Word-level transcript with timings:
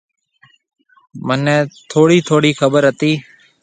مھنيَ 1.27 1.57
ٿوڙِي 1.89 2.17
ٿوڙِي 2.27 2.51
خبر 2.59 2.81
ھتِي۔ 2.89 3.11